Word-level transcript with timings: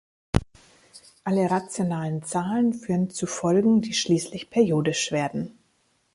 Alle 1.25 1.51
rationalen 1.51 2.23
Zahlen 2.23 2.73
führen 2.73 3.11
zu 3.11 3.27
Folgen, 3.27 3.81
die 3.81 3.93
schließlich 3.93 4.49
periodisch 4.49 5.11
werden. 5.11 5.55